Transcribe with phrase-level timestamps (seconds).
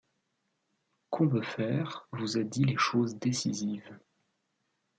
[1.11, 3.99] Combeferre vous a dit les choses décisives.